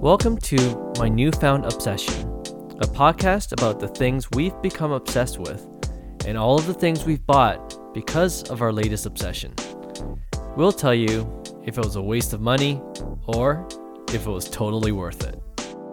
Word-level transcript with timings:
Welcome 0.00 0.38
to 0.38 0.94
My 0.98 1.10
Newfound 1.10 1.66
Obsession, 1.66 2.22
a 2.78 2.86
podcast 2.86 3.52
about 3.52 3.80
the 3.80 3.88
things 3.88 4.30
we've 4.30 4.58
become 4.62 4.92
obsessed 4.92 5.38
with 5.38 5.66
and 6.24 6.38
all 6.38 6.58
of 6.58 6.66
the 6.66 6.72
things 6.72 7.04
we've 7.04 7.26
bought 7.26 7.92
because 7.92 8.44
of 8.44 8.62
our 8.62 8.72
latest 8.72 9.04
obsession. 9.04 9.52
We'll 10.56 10.72
tell 10.72 10.94
you 10.94 11.30
if 11.66 11.76
it 11.76 11.84
was 11.84 11.96
a 11.96 12.02
waste 12.02 12.32
of 12.32 12.40
money 12.40 12.80
or 13.26 13.68
if 14.08 14.26
it 14.26 14.30
was 14.30 14.48
totally 14.48 14.90
worth 14.90 15.22
it. 15.22 15.38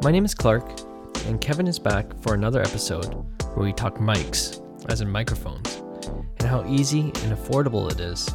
My 0.01 0.09
name 0.09 0.23
is 0.23 0.33
Clark, 0.33 0.79
and 1.25 1.41
Kevin 1.41 1.67
is 1.67 1.77
back 1.77 2.17
for 2.21 2.33
another 2.33 2.61
episode 2.61 3.13
where 3.55 3.65
we 3.65 3.73
talk 3.73 3.97
mics, 3.97 4.63
as 4.89 5.01
in 5.01 5.09
microphones, 5.09 5.83
and 6.39 6.43
how 6.43 6.65
easy 6.65 7.01
and 7.01 7.37
affordable 7.37 7.91
it 7.91 7.99
is 7.99 8.25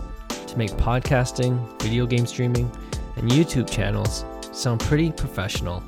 to 0.48 0.58
make 0.58 0.72
podcasting, 0.72 1.80
video 1.80 2.04
game 2.04 2.26
streaming, 2.26 2.70
and 3.16 3.30
YouTube 3.30 3.70
channels 3.70 4.26
sound 4.52 4.80
pretty 4.80 5.10
professional 5.10 5.82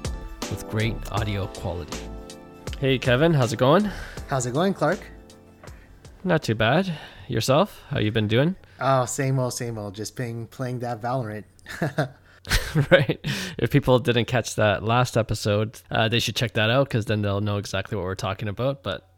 with 0.51 0.69
great 0.71 0.97
audio 1.13 1.47
quality. 1.49 1.99
Hey 2.79 2.99
Kevin, 2.99 3.33
how's 3.33 3.53
it 3.53 3.59
going? 3.59 3.91
How's 4.29 4.47
it 4.47 4.55
going, 4.55 4.75
Clark? 4.75 4.99
Not 6.25 6.43
too 6.43 6.55
bad. 6.55 6.91
Yourself? 7.29 7.83
How 7.91 7.99
you 7.99 8.11
been 8.11 8.29
doing? 8.29 8.57
Oh, 8.81 9.05
same 9.05 9.39
old, 9.39 9.55
same 9.55 9.79
old. 9.79 9.95
Just 9.95 10.17
playing 10.17 10.49
playing 10.49 10.81
that 10.81 11.01
Valorant. 11.01 11.45
right. 12.91 13.25
If 13.57 13.71
people 13.71 14.01
didn't 14.01 14.25
catch 14.25 14.57
that 14.57 14.83
last 14.83 15.17
episode, 15.17 15.81
uh, 15.93 16.09
they 16.09 16.19
should 16.19 16.35
check 16.35 16.55
that 16.55 16.71
out 16.71 16.89
because 16.89 17.05
then 17.05 17.23
they'll 17.23 17.41
know 17.41 17.57
exactly 17.59 17.97
what 17.97 18.03
we're 18.03 18.17
talking 18.17 18.49
about. 18.49 18.83
But 18.83 19.09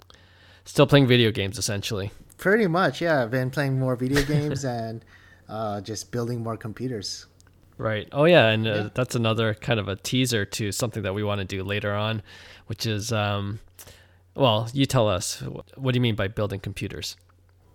still 0.67 0.87
playing 0.87 1.07
video 1.07 1.31
games 1.31 1.59
essentially. 1.59 2.11
Pretty 2.37 2.67
much, 2.67 3.01
yeah. 3.01 3.23
I've 3.23 3.31
been 3.31 3.51
playing 3.51 3.79
more 3.79 3.97
video 3.97 4.23
games 4.23 4.63
and 4.83 5.03
uh, 5.49 5.81
just 5.81 6.13
building 6.13 6.43
more 6.43 6.59
computers. 6.59 7.27
Right. 7.79 8.09
Oh 8.13 8.25
yeah, 8.25 8.49
and 8.49 8.67
uh, 8.67 8.71
yeah. 8.71 8.89
that's 8.95 9.15
another 9.15 9.53
kind 9.55 9.79
of 9.79 9.89
a 9.89 9.97
teaser 9.97 10.45
to 10.47 10.73
something 10.73 11.03
that 11.03 11.15
we 11.15 11.23
want 11.23 11.41
to 11.41 11.45
do 11.45 11.63
later 11.63 11.95
on, 11.95 12.23
which 12.67 12.87
is, 12.87 13.13
um, 13.13 13.61
well, 14.35 14.69
you 14.73 14.87
tell 14.87 15.09
us. 15.09 15.43
What 15.77 15.93
do 15.93 15.97
you 15.97 16.01
mean 16.01 16.15
by 16.15 16.29
building 16.29 16.61
computers? 16.61 17.17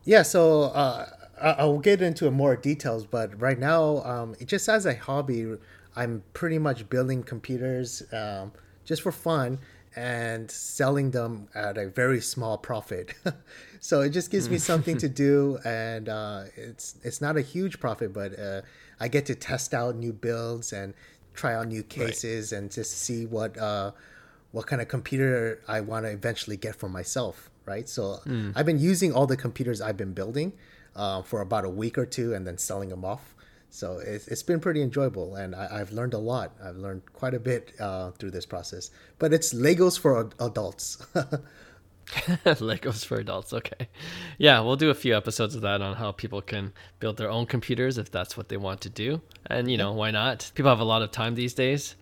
Yeah. 0.03 0.23
So 0.23 0.64
uh, 0.64 1.08
I'll 1.39 1.80
get 1.80 2.02
into 2.02 2.30
more 2.31 2.56
details, 2.56 3.06
but 3.06 3.39
right 3.39 3.59
now, 3.59 3.98
um, 4.03 4.36
just 4.45 4.67
as 4.70 4.86
a 4.86 4.95
hobby, 4.95 5.56
I'm 5.95 6.23
pretty 6.33 6.58
much 6.58 6.89
building 6.89 7.23
computers 7.23 8.04
um, 8.11 8.52
just 8.86 9.02
for 9.02 9.11
fun 9.11 9.59
and 9.95 10.50
selling 10.50 11.11
them 11.11 11.48
at 11.54 11.78
a 11.78 11.89
very 11.89 12.22
small 12.22 12.58
profit. 12.58 13.14
so 13.80 14.02
it 14.02 14.11
just 14.11 14.31
gives 14.31 14.50
me 14.50 14.58
something 14.58 14.98
to 14.98 15.09
do, 15.26 15.59
and 15.66 16.08
uh, 16.08 16.44
it's 16.56 16.95
it's 17.04 17.22
not 17.22 17.38
a 17.38 17.42
huge 17.42 17.80
profit, 17.80 18.14
but 18.14 18.38
uh, 18.39 18.61
I 19.02 19.08
get 19.08 19.26
to 19.26 19.36
test 19.36 19.74
out 19.74 19.96
new 19.96 20.14
builds 20.14 20.72
and 20.72 20.94
try 21.34 21.56
out 21.56 21.68
new 21.68 21.82
cases 21.84 22.52
right. 22.52 22.60
and 22.60 22.72
just 22.72 23.00
see 23.00 23.26
what 23.26 23.58
uh, 23.58 23.92
what 24.52 24.68
kind 24.68 24.82
of 24.82 24.88
computer 24.88 25.60
I 25.68 25.82
want 25.82 26.06
to 26.06 26.12
eventually 26.12 26.56
get 26.56 26.76
for 26.76 26.88
myself. 26.88 27.50
Right. 27.66 27.90
So 27.90 28.20
mm. 28.26 28.54
I've 28.56 28.66
been 28.66 28.80
using 28.80 29.14
all 29.14 29.26
the 29.26 29.38
computers 29.38 29.82
I've 29.82 29.98
been 29.98 30.14
building 30.14 30.54
uh, 30.96 31.24
for 31.24 31.42
about 31.42 31.66
a 31.66 31.70
week 31.70 31.98
or 31.98 32.06
two, 32.06 32.34
and 32.34 32.46
then 32.46 32.58
selling 32.58 32.90
them 32.90 33.04
off. 33.04 33.34
So 33.70 34.00
it's, 34.00 34.28
it's 34.28 34.44
been 34.44 34.60
pretty 34.60 34.82
enjoyable, 34.82 35.36
and 35.36 35.56
I, 35.56 35.78
have 35.78 35.94
learned 35.94 36.14
a 36.14 36.18
lot. 36.18 36.52
I've 36.62 36.76
learned 36.76 37.04
quite 37.14 37.34
a 37.34 37.40
bit 37.40 37.72
uh, 37.80 38.12
through 38.12 38.32
this 38.32 38.46
process. 38.46 38.92
But 39.18 39.32
it's 39.32 39.54
Legos 39.54 39.98
for 39.98 40.30
adults. 40.40 40.98
Legos 42.46 43.06
for 43.06 43.18
adults. 43.18 43.54
Okay. 43.54 43.88
Yeah, 44.38 44.60
we'll 44.62 44.76
do 44.76 44.90
a 44.90 44.94
few 44.94 45.16
episodes 45.16 45.56
of 45.56 45.62
that 45.62 45.82
on 45.82 45.96
how 45.96 46.12
people 46.12 46.42
can 46.42 46.74
build 47.00 47.18
their 47.18 47.30
own 47.30 47.46
computers 47.46 47.98
if 47.98 48.12
that's 48.12 48.36
what 48.36 48.50
they 48.50 48.58
want 48.58 48.82
to 48.82 48.90
do. 48.90 49.22
And, 49.46 49.70
you 49.70 49.78
know, 49.78 49.94
why 49.94 50.12
not? 50.12 50.52
People 50.56 50.70
have 50.70 50.80
a 50.80 50.86
lot 50.86 51.02
of 51.02 51.12
time 51.12 51.36
these 51.36 51.54
days. 51.54 51.96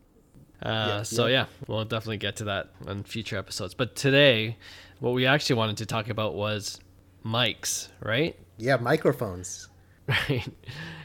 Uh, 0.62 0.68
yeah, 0.70 1.04
so, 1.04 1.28
yeah. 1.28 1.34
yeah, 1.34 1.46
we'll 1.68 1.86
definitely 1.86 2.18
get 2.18 2.36
to 2.38 2.46
that 2.46 2.70
on 2.88 3.04
future 3.04 3.38
episodes. 3.38 3.74
But 3.74 3.96
today, 3.96 4.58
what 5.00 5.14
we 5.14 5.26
actually 5.26 5.56
wanted 5.56 5.78
to 5.78 5.86
talk 5.86 6.10
about 6.10 6.36
was 6.36 6.80
mics, 7.26 7.90
right? 8.02 8.36
Yeah, 8.58 8.78
microphones. 8.78 9.70
Right. 10.10 10.48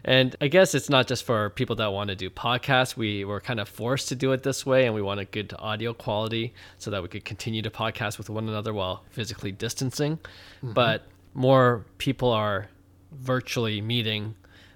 And 0.04 0.34
I 0.40 0.48
guess 0.48 0.74
it's 0.74 0.88
not 0.88 1.06
just 1.06 1.24
for 1.24 1.50
people 1.50 1.76
that 1.76 1.92
want 1.92 2.08
to 2.08 2.16
do 2.16 2.30
podcasts. 2.30 2.96
We 2.96 3.24
were 3.24 3.40
kind 3.40 3.60
of 3.60 3.68
forced 3.68 4.08
to 4.08 4.14
do 4.14 4.32
it 4.32 4.42
this 4.42 4.64
way, 4.64 4.86
and 4.86 4.94
we 4.94 5.02
want 5.02 5.20
a 5.20 5.26
good 5.26 5.54
audio 5.58 5.92
quality 5.92 6.54
so 6.78 6.90
that 6.90 7.02
we 7.02 7.08
could 7.08 7.24
continue 7.24 7.62
to 7.62 7.70
podcast 7.70 8.18
with 8.18 8.30
one 8.30 8.48
another 8.48 8.72
while 8.72 9.04
physically 9.10 9.52
distancing. 9.52 10.16
Mm-hmm. 10.16 10.72
But 10.72 11.06
more 11.34 11.84
people 11.98 12.30
are 12.30 12.68
virtually 13.12 13.80
meeting 13.80 14.34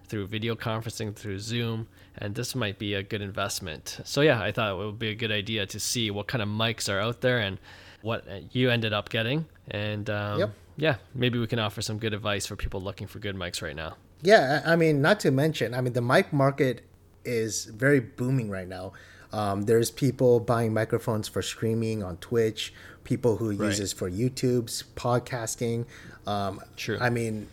through 0.09 0.27
video 0.27 0.55
conferencing, 0.55 1.15
through 1.15 1.39
Zoom, 1.39 1.89
and 2.17 2.35
this 2.35 2.55
might 2.55 2.79
be 2.79 2.95
a 2.95 3.03
good 3.03 3.23
investment. 3.23 4.01
So, 4.05 4.21
yeah, 4.23 4.43
I 4.43 4.53
thought 4.53 4.73
it 4.73 4.77
would 4.77 4.99
be 4.99 5.11
a 5.11 5.15
good 5.15 5.33
idea 5.33 5.67
to 5.67 5.81
see 5.81 6.11
what 6.11 6.27
kind 6.27 6.43
of 6.43 6.49
mics 6.49 6.93
are 6.93 7.01
out 7.01 7.21
there 7.21 7.39
and 7.39 7.59
what 8.03 8.27
you 8.55 8.71
ended 8.71 8.93
up 8.93 9.09
getting. 9.09 9.47
And 9.71 10.09
um, 10.09 10.39
yep. 10.39 10.55
yeah, 10.77 10.97
maybe 11.15 11.39
we 11.39 11.47
can 11.47 11.59
offer 11.59 11.83
some 11.83 11.99
good 11.99 12.15
advice 12.15 12.47
for 12.47 12.57
people 12.57 12.81
looking 12.81 13.07
for 13.07 13.19
good 13.19 13.37
mics 13.37 13.63
right 13.63 13.77
now. 13.77 13.97
Yeah, 14.23 14.63
I 14.65 14.77
mean, 14.77 15.01
not 15.01 15.21
to 15.21 15.31
mention, 15.31 15.75
I 15.75 15.81
mean, 15.81 15.93
the 15.93 16.03
mic 16.03 16.33
market 16.33 16.83
is 17.25 17.67
very 17.67 18.01
booming 18.01 18.51
right 18.51 18.67
now. 18.67 18.93
Um, 19.33 19.63
there's 19.63 19.91
people 19.91 20.41
buying 20.41 20.73
microphones 20.73 21.29
for 21.29 21.43
streaming 21.43 22.03
on 22.03 22.17
Twitch, 22.17 22.73
people 23.05 23.37
who 23.37 23.51
right. 23.51 23.67
use 23.67 23.79
this 23.79 23.93
for 23.93 24.11
YouTube's 24.11 24.85
podcasting. 24.97 25.87
Um, 26.27 26.61
True. 26.77 26.99
I 27.01 27.11
mean, 27.11 27.49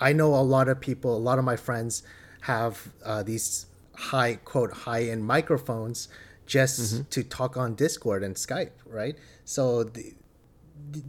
I 0.00 0.12
know 0.12 0.34
a 0.34 0.42
lot 0.42 0.68
of 0.68 0.80
people, 0.80 1.16
a 1.16 1.18
lot 1.18 1.38
of 1.38 1.44
my 1.44 1.56
friends 1.56 2.02
have 2.42 2.88
uh, 3.04 3.22
these 3.22 3.66
high 3.96 4.36
quote 4.36 4.72
high 4.72 5.04
end 5.04 5.24
microphones 5.24 6.08
just 6.46 6.80
mm-hmm. 6.80 7.02
to 7.10 7.22
talk 7.24 7.56
on 7.56 7.74
Discord 7.74 8.22
and 8.22 8.36
Skype, 8.36 8.70
right? 8.86 9.16
So 9.44 9.84
the, 9.84 10.14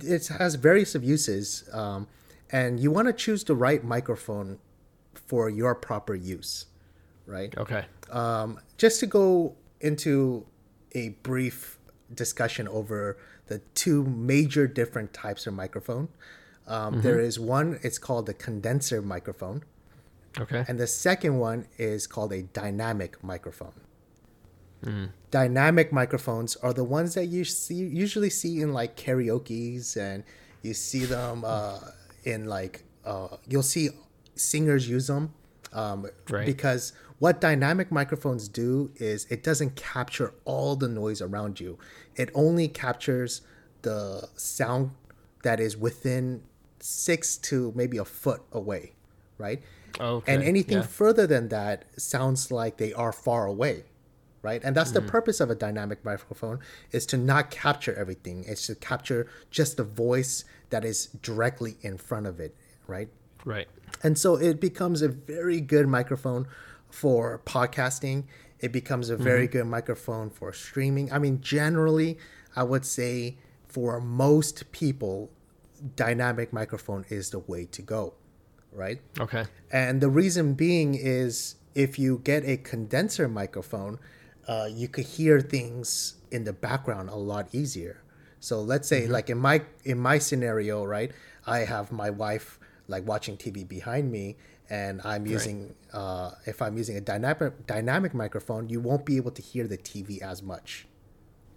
it 0.01 0.27
has 0.27 0.55
various 0.55 0.95
of 0.95 1.03
uses, 1.03 1.69
um, 1.71 2.07
and 2.51 2.79
you 2.79 2.91
want 2.91 3.07
to 3.07 3.13
choose 3.13 3.43
the 3.43 3.55
right 3.55 3.83
microphone 3.83 4.57
for 5.13 5.49
your 5.49 5.75
proper 5.75 6.15
use, 6.15 6.65
right? 7.25 7.55
Okay. 7.57 7.85
Um, 8.11 8.59
just 8.77 8.99
to 9.01 9.07
go 9.07 9.55
into 9.81 10.45
a 10.93 11.09
brief 11.23 11.77
discussion 12.13 12.67
over 12.67 13.17
the 13.47 13.59
two 13.73 14.03
major 14.03 14.67
different 14.67 15.13
types 15.13 15.47
of 15.47 15.53
microphone. 15.53 16.09
Um, 16.67 16.93
mm-hmm. 16.93 17.01
there 17.01 17.19
is 17.19 17.39
one, 17.39 17.79
it's 17.81 17.97
called 17.97 18.27
the 18.27 18.33
condenser 18.33 19.01
microphone. 19.01 19.63
Okay. 20.39 20.63
And 20.67 20.79
the 20.79 20.87
second 20.87 21.39
one 21.39 21.67
is 21.77 22.05
called 22.05 22.31
a 22.31 22.43
dynamic 22.43 23.23
microphone. 23.23 23.73
Mm. 24.85 25.09
Dynamic 25.31 25.91
microphones 25.91 26.55
are 26.57 26.71
the 26.71 26.83
ones 26.83 27.15
that 27.15 27.25
you 27.25 27.43
see, 27.43 27.73
usually 27.73 28.29
see 28.29 28.61
in 28.61 28.71
like 28.71 28.95
karaoke's 28.95 29.97
and 29.97 30.23
you 30.61 30.73
see 30.73 31.05
them 31.05 31.43
uh, 31.45 31.79
in 32.23 32.45
like, 32.45 32.83
uh, 33.03 33.37
you'll 33.47 33.63
see 33.63 33.89
singers 34.39 34.89
use 34.89 35.07
them 35.07 35.33
um, 35.73 36.07
right. 36.29 36.45
because 36.45 36.93
what 37.19 37.41
dynamic 37.41 37.91
microphones 37.91 38.47
do 38.47 38.91
is 38.95 39.25
it 39.29 39.43
doesn't 39.43 39.75
capture 39.75 40.33
all 40.45 40.75
the 40.75 40.87
noise 40.87 41.21
around 41.21 41.59
you 41.59 41.77
it 42.15 42.29
only 42.33 42.67
captures 42.67 43.41
the 43.81 44.27
sound 44.35 44.91
that 45.43 45.59
is 45.59 45.77
within 45.77 46.41
six 46.79 47.37
to 47.37 47.71
maybe 47.75 47.97
a 47.97 48.05
foot 48.05 48.41
away 48.51 48.93
right 49.37 49.61
okay. 49.99 50.33
and 50.33 50.43
anything 50.43 50.77
yeah. 50.77 50.83
further 50.83 51.27
than 51.27 51.49
that 51.49 51.85
sounds 51.97 52.51
like 52.51 52.77
they 52.77 52.93
are 52.93 53.11
far 53.11 53.45
away 53.45 53.83
right 54.41 54.61
and 54.63 54.75
that's 54.75 54.91
mm-hmm. 54.91 55.05
the 55.05 55.11
purpose 55.11 55.39
of 55.39 55.49
a 55.49 55.55
dynamic 55.55 56.03
microphone 56.05 56.59
is 56.91 57.05
to 57.05 57.17
not 57.17 57.51
capture 57.51 57.93
everything 57.95 58.43
it's 58.47 58.67
to 58.67 58.75
capture 58.75 59.27
just 59.51 59.77
the 59.77 59.83
voice 59.83 60.45
that 60.69 60.85
is 60.85 61.07
directly 61.21 61.77
in 61.81 61.97
front 61.97 62.25
of 62.25 62.39
it 62.39 62.55
right 62.87 63.09
right 63.45 63.67
and 64.03 64.17
so 64.17 64.35
it 64.35 64.59
becomes 64.59 65.01
a 65.01 65.07
very 65.09 65.59
good 65.59 65.87
microphone 65.87 66.47
for 66.89 67.41
podcasting. 67.45 68.25
It 68.59 68.71
becomes 68.71 69.09
a 69.09 69.17
very 69.17 69.47
mm-hmm. 69.47 69.59
good 69.59 69.67
microphone 69.67 70.29
for 70.29 70.51
streaming. 70.51 71.11
I 71.11 71.19
mean, 71.19 71.41
generally, 71.41 72.17
I 72.55 72.63
would 72.63 72.85
say 72.85 73.37
for 73.67 74.01
most 74.01 74.71
people, 74.71 75.31
dynamic 75.95 76.51
microphone 76.51 77.05
is 77.09 77.29
the 77.29 77.39
way 77.39 77.65
to 77.65 77.81
go, 77.81 78.15
right? 78.73 78.99
Okay. 79.19 79.45
And 79.71 80.01
the 80.01 80.09
reason 80.09 80.55
being 80.55 80.95
is 80.95 81.55
if 81.73 81.97
you 81.97 82.19
get 82.23 82.43
a 82.43 82.57
condenser 82.57 83.27
microphone, 83.27 83.99
uh, 84.47 84.67
you 84.69 84.87
could 84.87 85.05
hear 85.05 85.39
things 85.39 86.15
in 86.31 86.43
the 86.43 86.53
background 86.53 87.09
a 87.09 87.15
lot 87.15 87.47
easier. 87.53 88.01
So 88.41 88.61
let's 88.61 88.87
say, 88.87 89.03
mm-hmm. 89.03 89.13
like 89.13 89.29
in 89.29 89.37
my 89.37 89.61
in 89.83 89.99
my 89.99 90.17
scenario, 90.17 90.83
right? 90.83 91.11
I 91.45 91.59
have 91.59 91.91
my 91.91 92.09
wife 92.09 92.59
like 92.89 93.07
watching 93.07 93.37
TV 93.37 93.65
behind 93.65 94.11
me 94.11 94.35
and 94.69 95.01
I'm 95.03 95.25
using 95.25 95.73
right. 95.93 95.99
uh, 95.99 96.31
if 96.45 96.61
I'm 96.61 96.77
using 96.77 96.97
a 96.97 97.01
dynamic 97.01 97.65
dynamic 97.65 98.13
microphone, 98.13 98.69
you 98.69 98.79
won't 98.79 99.05
be 99.05 99.17
able 99.17 99.31
to 99.31 99.41
hear 99.41 99.67
the 99.67 99.77
TV 99.77 100.21
as 100.21 100.43
much, 100.43 100.87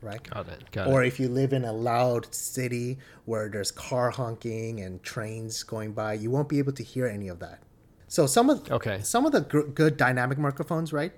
right? 0.01 0.23
Got 0.31 0.49
it. 0.49 0.71
Got 0.71 0.87
or 0.89 1.03
it. 1.03 1.09
if 1.09 1.21
you 1.21 1.29
live 1.29 1.53
in 1.53 1.65
a 1.65 1.73
loud 1.73 2.33
city 2.35 2.99
where 3.25 3.49
there's 3.49 3.71
car 3.71 4.11
honking 4.11 4.81
and 4.81 5.03
trains 5.03 5.63
going 5.63 5.93
by, 5.93 6.15
you 6.15 6.31
won't 6.31 6.49
be 6.49 6.59
able 6.59 6.73
to 6.73 6.83
hear 6.83 7.07
any 7.07 7.29
of 7.29 7.39
that. 7.41 7.61
So 8.09 8.27
some 8.27 8.49
of 8.51 8.71
okay 8.71 9.01
some 9.03 9.27
of 9.27 9.33
the 9.33 9.41
gr- 9.43 9.63
good 9.63 9.97
dynamic 9.97 10.39
microphones, 10.39 10.93
right? 10.93 11.13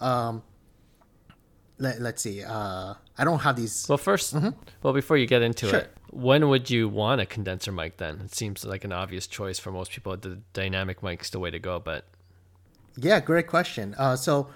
Um, 0.00 0.42
let, 1.78 2.00
let's 2.00 2.22
see. 2.22 2.42
Uh, 2.42 2.94
I 3.18 3.24
don't 3.24 3.40
have 3.40 3.56
these. 3.56 3.86
Well, 3.88 3.98
1st 3.98 4.54
well, 4.82 4.92
before 4.92 5.16
you 5.16 5.26
get 5.26 5.42
into 5.42 5.68
Sure. 5.68 5.80
it, 5.80 5.95
when 6.10 6.48
would 6.48 6.70
you 6.70 6.88
want 6.88 7.20
a 7.20 7.26
condenser 7.26 7.72
mic 7.72 7.96
then? 7.96 8.20
It 8.24 8.34
seems 8.34 8.64
like 8.64 8.84
an 8.84 8.92
obvious 8.92 9.26
choice 9.26 9.58
for 9.58 9.70
most 9.72 9.90
people. 9.90 10.16
The 10.16 10.38
dynamic 10.52 11.02
mic's 11.02 11.26
is 11.26 11.30
the 11.30 11.38
way 11.38 11.50
to 11.50 11.58
go, 11.58 11.78
but 11.78 12.04
Yeah, 12.96 13.20
great 13.20 13.46
question. 13.46 13.94
Uh, 13.98 14.16
so, 14.16 14.48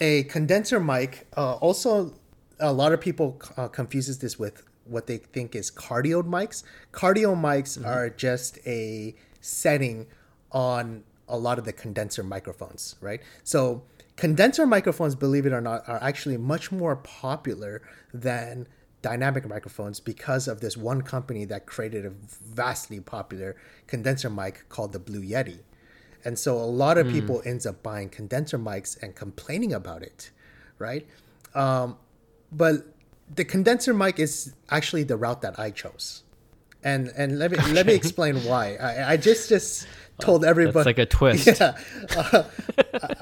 a 0.00 0.24
condenser 0.24 0.80
mic. 0.80 1.26
Uh, 1.36 1.54
also, 1.54 2.14
a 2.58 2.72
lot 2.72 2.92
of 2.92 3.00
people 3.00 3.40
uh, 3.56 3.68
confuses 3.68 4.18
this 4.18 4.38
with 4.38 4.62
what 4.84 5.06
they 5.06 5.18
think 5.18 5.54
is 5.54 5.70
cardioid 5.70 6.24
mics. 6.24 6.62
Cardioid 6.92 7.40
mics 7.40 7.84
are 7.84 8.10
just 8.10 8.58
a 8.66 9.14
setting 9.40 10.06
on 10.50 11.04
a 11.28 11.36
lot 11.36 11.58
of 11.58 11.64
the 11.64 11.72
condenser 11.72 12.22
microphones, 12.22 12.96
right? 13.00 13.20
So, 13.44 13.82
condenser 14.16 14.66
microphones, 14.66 15.14
believe 15.14 15.46
it 15.46 15.52
or 15.52 15.60
not, 15.60 15.88
are 15.88 16.02
actually 16.02 16.36
much 16.36 16.70
more 16.70 16.96
popular 16.96 17.82
than 18.12 18.66
dynamic 19.02 19.46
microphones 19.48 20.00
because 20.00 20.48
of 20.48 20.60
this 20.60 20.76
one 20.76 21.02
company 21.02 21.44
that 21.44 21.66
created 21.66 22.06
a 22.06 22.10
vastly 22.10 23.00
popular 23.00 23.56
condenser 23.86 24.30
mic 24.30 24.68
called 24.68 24.92
the 24.92 24.98
Blue 24.98 25.22
Yeti. 25.22 25.58
And 26.24 26.38
so 26.38 26.56
a 26.56 26.64
lot 26.64 26.98
of 26.98 27.08
people 27.08 27.42
ends 27.44 27.66
up 27.66 27.82
buying 27.82 28.08
condenser 28.08 28.58
mics 28.58 29.00
and 29.02 29.14
complaining 29.16 29.72
about 29.72 30.02
it, 30.02 30.30
right? 30.78 31.04
Um, 31.52 31.96
but 32.52 32.86
the 33.34 33.44
condenser 33.44 33.92
mic 33.92 34.18
is 34.18 34.54
actually 34.70 35.02
the 35.02 35.16
route 35.16 35.42
that 35.42 35.58
I 35.58 35.70
chose, 35.70 36.22
and 36.84 37.12
and 37.16 37.38
let 37.38 37.50
me 37.50 37.58
let 37.72 37.86
me 37.86 37.94
explain 37.94 38.36
why. 38.44 38.76
I, 38.76 39.12
I 39.12 39.16
just 39.16 39.48
just 39.48 39.86
told 40.20 40.44
everybody 40.44 40.78
it's 40.78 40.86
like 40.86 40.98
a 40.98 41.06
twist. 41.06 41.46
yeah, 41.60 41.76
uh, 42.16 42.44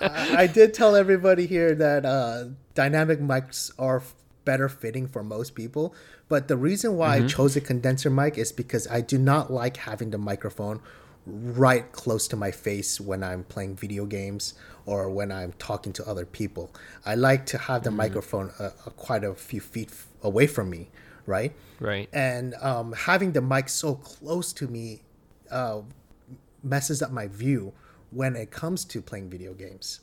I, 0.01 0.35
I 0.43 0.47
did 0.47 0.75
tell 0.75 0.97
everybody 0.97 1.47
here 1.47 1.75
that 1.75 2.05
uh, 2.05 2.45
dynamic 2.75 3.21
mics 3.21 3.73
are 3.79 4.03
better 4.51 4.69
fitting 4.69 5.07
for 5.07 5.23
most 5.23 5.55
people. 5.55 5.95
But 6.29 6.49
the 6.49 6.57
reason 6.57 6.97
why 6.97 7.11
I 7.17 7.27
chose 7.37 7.55
a 7.55 7.61
condenser 7.61 8.11
mic 8.11 8.37
is 8.37 8.51
because 8.51 8.85
I 8.89 9.01
do 9.01 9.17
not 9.17 9.53
like 9.53 9.77
having 9.77 10.11
the 10.11 10.19
microphone 10.19 10.81
right 11.25 11.93
close 11.93 12.27
to 12.29 12.37
my 12.37 12.51
face 12.51 13.01
when 13.01 13.23
I'm 13.23 13.45
playing 13.45 13.77
video 13.77 14.07
games 14.07 14.55
or 14.87 15.09
when 15.09 15.31
I'm 15.31 15.53
talking 15.69 15.93
to 15.99 16.03
other 16.11 16.27
people. 16.27 16.67
I 17.07 17.15
like 17.15 17.47
to 17.53 17.59
have 17.59 17.85
the 17.85 17.93
microphone 17.93 18.51
uh, 18.59 18.65
uh, 18.65 18.91
quite 19.07 19.23
a 19.23 19.35
few 19.35 19.61
feet 19.61 19.91
away 20.23 20.49
from 20.49 20.69
me, 20.69 20.89
right? 21.27 21.53
Right. 21.79 22.09
and 22.13 22.55
um, 22.71 22.93
having 22.93 23.31
the 23.33 23.41
mic 23.41 23.69
so 23.69 23.95
close 23.95 24.53
to 24.55 24.67
me 24.67 25.03
uh, 25.51 25.83
messes 26.63 27.01
up 27.03 27.13
my 27.13 27.27
view 27.29 27.73
when 28.11 28.35
it 28.35 28.51
comes 28.51 28.85
to 28.87 29.01
playing 29.01 29.31
video 29.31 29.55
games 29.55 30.01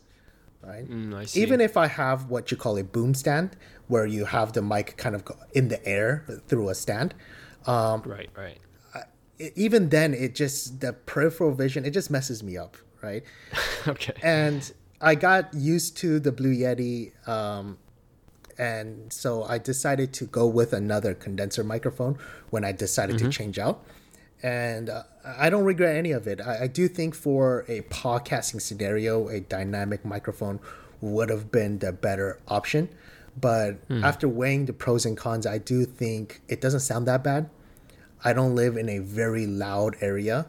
right 0.63 0.89
Mm, 0.89 1.13
I 1.15 1.25
see. 1.25 1.41
even 1.41 1.61
if 1.61 1.77
i 1.77 1.87
have 1.87 2.29
what 2.29 2.51
you 2.51 2.57
call 2.57 2.77
a 2.77 2.83
boom 2.83 3.13
stand 3.13 3.55
where 3.87 4.05
you 4.05 4.25
have 4.25 4.53
the 4.53 4.61
mic 4.61 4.97
kind 4.97 5.15
of 5.15 5.23
in 5.53 5.67
the 5.69 5.85
air 5.87 6.25
through 6.47 6.69
a 6.69 6.75
stand 6.75 7.13
um, 7.65 8.01
right, 8.05 8.29
right. 8.37 8.59
even 9.55 9.89
then 9.89 10.13
it 10.13 10.35
just 10.35 10.79
the 10.81 10.93
peripheral 10.93 11.51
vision 11.53 11.85
it 11.85 11.91
just 11.91 12.09
messes 12.09 12.41
me 12.43 12.57
up 12.57 12.77
right 13.01 13.23
Okay. 13.87 14.13
and 14.23 14.71
I 14.99 15.13
got 15.15 15.53
used 15.53 15.95
to 15.97 16.19
the 16.19 16.31
Blue 16.31 16.51
Yeti, 16.55 17.11
um, 17.29 17.77
and 18.57 19.13
so 19.13 19.43
I 19.43 19.59
decided 19.59 20.11
to 20.13 20.25
go 20.25 20.47
with 20.47 20.73
another 20.73 21.13
condenser 21.13 21.63
microphone 21.63 22.17
when 22.49 22.65
I 22.65 22.71
decided 22.71 23.19
to 23.19 23.29
change 23.29 23.59
out. 23.59 23.83
And 24.43 24.89
uh, 24.89 25.03
I 25.25 25.49
don't 25.49 25.63
regret 25.63 25.95
any 25.95 26.11
of 26.11 26.27
it. 26.27 26.39
I, 26.41 26.63
I 26.63 26.67
do 26.67 26.87
think 26.87 27.15
for 27.15 27.65
a 27.67 27.81
podcasting 27.81 28.61
scenario, 28.61 29.29
a 29.29 29.39
dynamic 29.39 30.05
microphone 30.05 30.59
would 31.01 31.29
have 31.29 31.51
been 31.51 31.79
the 31.79 31.91
better 31.91 32.39
option. 32.47 32.89
But 33.39 33.77
after 34.03 34.27
weighing 34.27 34.65
the 34.65 34.73
pros 34.73 35.05
and 35.05 35.15
cons, 35.15 35.45
I 35.45 35.59
do 35.59 35.85
think 35.85 36.41
it 36.47 36.59
doesn't 36.59 36.79
sound 36.79 37.07
that 37.07 37.23
bad. 37.23 37.49
I 38.23 38.33
don't 38.33 38.55
live 38.55 38.77
in 38.77 38.89
a 38.89 38.97
very 38.99 39.45
loud 39.45 39.95
area, 40.01 40.47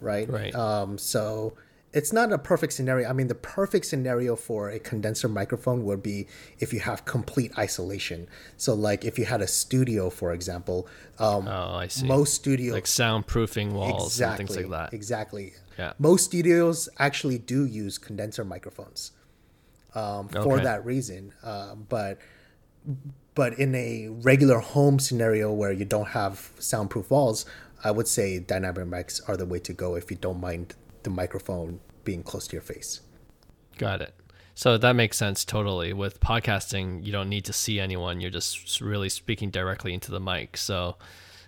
right? 0.00 0.28
Right. 0.28 0.52
Um, 0.54 0.98
so 0.98 1.54
it's 1.92 2.12
not 2.12 2.32
a 2.32 2.38
perfect 2.38 2.74
scenario. 2.74 3.08
I 3.08 3.12
mean, 3.14 3.28
the 3.28 3.34
perfect 3.34 3.86
scenario 3.86 4.36
for 4.36 4.68
a 4.68 4.78
condenser 4.78 5.28
microphone 5.28 5.84
would 5.84 6.02
be 6.02 6.26
if 6.58 6.72
you 6.72 6.80
have 6.80 7.04
complete 7.06 7.50
isolation. 7.58 8.28
So, 8.56 8.74
like 8.74 9.04
if 9.04 9.18
you 9.18 9.24
had 9.24 9.40
a 9.40 9.46
studio, 9.46 10.10
for 10.10 10.32
example, 10.32 10.86
um, 11.18 11.48
oh, 11.48 11.74
I 11.76 11.88
see. 11.88 12.06
most 12.06 12.34
studios 12.34 12.74
like 12.74 12.84
soundproofing 12.84 13.72
walls 13.72 14.20
and 14.20 14.36
things 14.36 14.54
like 14.56 14.68
that. 14.70 14.92
Exactly. 14.92 15.54
Yeah. 15.78 15.92
Most 15.98 16.24
studios 16.26 16.88
actually 16.98 17.38
do 17.38 17.64
use 17.64 17.96
condenser 17.98 18.44
microphones 18.44 19.12
um, 19.94 20.28
for 20.28 20.54
Okay. 20.54 20.64
that 20.64 20.84
reason. 20.84 21.32
Uh, 21.42 21.74
but 21.74 22.18
but 23.34 23.58
in 23.58 23.74
a 23.74 24.08
regular 24.08 24.58
home 24.58 24.98
scenario 24.98 25.52
where 25.52 25.72
you 25.72 25.84
don't 25.84 26.08
have 26.08 26.50
soundproof 26.58 27.10
walls, 27.10 27.46
I 27.82 27.92
would 27.92 28.08
say 28.08 28.38
dynamic 28.40 28.86
mics 28.86 29.20
are 29.28 29.36
the 29.36 29.46
way 29.46 29.60
to 29.60 29.72
go 29.72 29.94
if 29.94 30.10
you 30.10 30.16
don't 30.16 30.40
mind 30.40 30.74
the 31.02 31.10
microphone 31.10 31.80
being 32.04 32.22
close 32.22 32.46
to 32.48 32.54
your 32.54 32.62
face. 32.62 33.00
Got 33.76 34.02
it. 34.02 34.14
So 34.54 34.76
that 34.76 34.96
makes 34.96 35.16
sense 35.16 35.44
totally. 35.44 35.92
With 35.92 36.18
podcasting, 36.18 37.04
you 37.04 37.12
don't 37.12 37.28
need 37.28 37.44
to 37.44 37.52
see 37.52 37.78
anyone. 37.78 38.20
You're 38.20 38.30
just 38.30 38.80
really 38.80 39.08
speaking 39.08 39.50
directly 39.50 39.94
into 39.94 40.10
the 40.10 40.18
mic. 40.18 40.56
So 40.56 40.96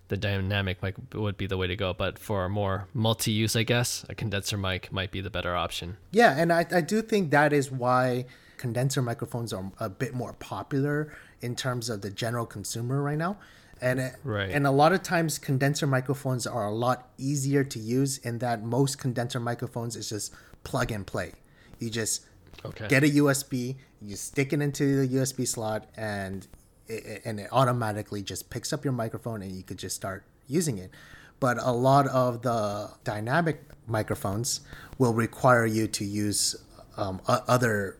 the 0.08 0.17
dynamic 0.17 0.82
mic 0.82 0.94
would 1.14 1.37
be 1.37 1.47
the 1.47 1.56
way 1.56 1.67
to 1.67 1.76
go. 1.76 1.93
But 1.93 2.19
for 2.19 2.49
more 2.49 2.88
multi 2.94 3.32
use, 3.32 3.56
I 3.56 3.62
guess, 3.62 4.05
a 4.08 4.14
condenser 4.14 4.56
mic 4.56 4.93
might 4.93 5.11
be 5.11 5.20
the 5.20 5.31
better 5.31 5.56
option. 5.56 5.97
Yeah, 6.12 6.35
and 6.37 6.52
I, 6.52 6.67
I 6.70 6.82
do 6.82 7.02
think 7.02 7.31
that 7.31 7.52
is 7.52 7.70
why 7.70 8.26
condenser 8.58 9.02
microphones 9.02 9.52
are 9.52 9.73
a 9.81 9.88
bit 9.88 10.14
more 10.14 10.35
popular 10.35 11.12
in 11.41 11.56
terms 11.56 11.88
of 11.88 12.02
the 12.02 12.11
general 12.11 12.44
consumer 12.44 13.02
right 13.02 13.19
now. 13.19 13.38
And 13.80 14.00
it- 14.00 14.16
Right. 14.24 14.50
and 14.50 14.66
a 14.66 14.70
lot 14.70 14.92
of 14.92 15.02
times 15.02 15.38
condenser 15.38 15.86
microphones 15.86 16.46
are 16.46 16.66
a 16.66 16.72
lot 16.74 17.10
easier 17.18 17.64
to 17.64 17.78
use 17.78 18.18
in 18.18 18.38
that 18.38 18.62
most 18.62 18.98
condenser 18.98 19.40
microphones 19.40 19.96
is 19.96 20.08
just 20.10 20.32
plug 20.64 20.92
and 20.92 21.06
play. 21.06 21.32
You 21.78 21.88
just 21.90 22.22
Okay. 22.64 22.88
get 22.88 23.02
a 23.04 23.08
USB, 23.08 23.78
you 24.02 24.16
stick 24.16 24.52
it 24.52 24.60
into 24.60 24.96
the 24.96 25.06
USB 25.16 25.46
slot, 25.46 25.88
and 25.96 26.46
it, 26.88 27.22
and 27.24 27.40
it 27.40 27.48
automatically 27.52 28.22
just 28.22 28.50
picks 28.50 28.72
up 28.72 28.84
your 28.84 28.92
microphone, 28.92 29.40
and 29.42 29.52
you 29.52 29.62
could 29.62 29.78
just 29.78 29.96
start 29.96 30.24
using 30.46 30.76
it. 30.76 30.90
But 31.38 31.56
a 31.58 31.70
lot 31.72 32.06
of 32.08 32.42
the 32.42 32.90
dynamic 33.04 33.62
microphones 33.86 34.60
will 34.98 35.14
require 35.14 35.64
you 35.64 35.86
to 35.88 36.04
use 36.04 36.56
um, 36.96 37.20
other 37.26 37.96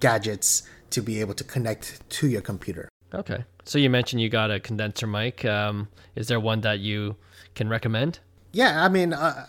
gadgets 0.00 0.64
to 0.90 1.00
be 1.00 1.20
able 1.20 1.34
to 1.34 1.44
connect 1.44 2.08
to 2.10 2.26
your 2.28 2.42
computer. 2.42 2.87
Okay. 3.14 3.44
So 3.64 3.78
you 3.78 3.90
mentioned 3.90 4.22
you 4.22 4.28
got 4.28 4.50
a 4.50 4.60
condenser 4.60 5.06
mic. 5.06 5.44
Um, 5.44 5.88
is 6.14 6.28
there 6.28 6.40
one 6.40 6.60
that 6.62 6.80
you 6.80 7.16
can 7.54 7.68
recommend? 7.68 8.20
Yeah, 8.52 8.82
I 8.82 8.88
mean, 8.88 9.12
uh, 9.12 9.46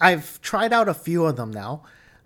I've 0.00 0.40
tried 0.40 0.72
out 0.72 0.88
a 0.88 0.94
few 0.94 1.26
of 1.26 1.36
them 1.36 1.50
now, 1.50 1.82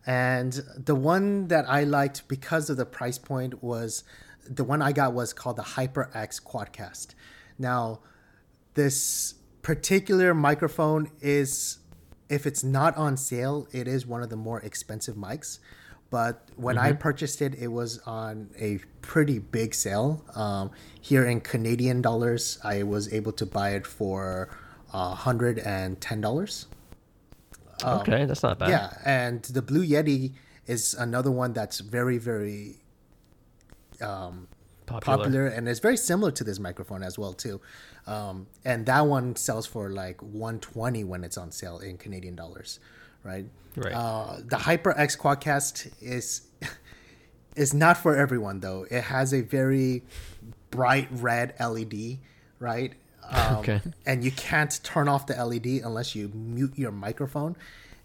and 0.06 0.52
the 0.76 0.94
one 0.94 1.48
that 1.48 1.68
I 1.68 1.84
liked 1.84 2.28
because 2.28 2.68
of 2.68 2.76
the 2.76 2.86
price 2.86 3.18
point 3.18 3.62
was 3.62 4.04
the 4.48 4.64
one 4.64 4.82
I 4.82 4.92
got 4.92 5.14
was 5.14 5.32
called 5.32 5.56
the 5.56 5.62
HyperX 5.62 6.42
Quadcast. 6.42 7.14
Now, 7.58 8.00
this 8.74 9.34
particular 9.62 10.34
microphone 10.34 11.10
is, 11.20 11.78
if 12.28 12.46
it's 12.46 12.62
not 12.62 12.96
on 12.96 13.16
sale, 13.16 13.66
it 13.72 13.88
is 13.88 14.06
one 14.06 14.22
of 14.22 14.28
the 14.28 14.36
more 14.36 14.60
expensive 14.60 15.16
mics. 15.16 15.58
But 16.10 16.48
when 16.56 16.78
I 16.78 16.92
purchased 16.92 17.42
it, 17.42 17.56
it 17.56 17.68
was 17.68 17.98
on 18.06 18.50
a 18.58 18.78
pretty 19.02 19.40
big 19.40 19.74
sale. 19.74 20.24
Um, 20.36 20.70
here 21.00 21.24
in 21.26 21.40
Canadian 21.40 22.02
dollars, 22.02 22.58
I 22.62 22.84
was 22.84 23.12
able 23.12 23.32
to 23.32 23.46
buy 23.46 23.70
it 23.70 23.86
for 23.86 24.48
uh, 24.92 25.14
hundred 25.14 25.58
and 25.58 26.00
ten 26.00 26.20
dollars. 26.20 26.66
okay, 27.82 28.24
that's 28.26 28.42
not 28.44 28.58
bad. 28.60 28.68
Yeah, 28.68 28.96
and 29.04 29.42
the 29.42 29.62
Blue 29.62 29.84
Yeti 29.84 30.34
is 30.66 30.94
another 30.94 31.30
one 31.32 31.52
that's 31.52 31.80
very, 31.80 32.18
very 32.18 32.76
Popular. 34.86 35.16
popular, 35.18 35.46
and 35.46 35.68
it's 35.68 35.80
very 35.80 35.96
similar 35.96 36.30
to 36.32 36.44
this 36.44 36.58
microphone 36.58 37.02
as 37.02 37.18
well 37.18 37.32
too. 37.32 37.60
Um, 38.06 38.46
and 38.64 38.84
that 38.86 39.06
one 39.06 39.34
sells 39.36 39.66
for 39.66 39.88
like 39.90 40.20
120 40.22 41.04
when 41.04 41.24
it's 41.24 41.38
on 41.38 41.50
sale 41.50 41.78
in 41.78 41.96
Canadian 41.96 42.36
dollars, 42.36 42.80
right? 43.24 43.46
Right. 43.76 43.92
Uh, 43.92 44.36
the 44.44 44.56
HyperX 44.56 45.18
Quadcast 45.18 45.90
is 46.00 46.42
is 47.56 47.74
not 47.74 47.96
for 47.96 48.16
everyone 48.16 48.60
though. 48.60 48.86
It 48.90 49.02
has 49.04 49.32
a 49.34 49.40
very 49.40 50.02
bright 50.70 51.08
red 51.10 51.54
LED, 51.58 52.18
right? 52.58 52.92
Um, 53.30 53.56
Okay. 53.56 53.80
And 54.04 54.22
you 54.22 54.30
can't 54.30 54.78
turn 54.84 55.08
off 55.08 55.26
the 55.26 55.42
LED 55.42 55.82
unless 55.82 56.14
you 56.14 56.28
mute 56.34 56.74
your 56.76 56.92
microphone. 56.92 57.56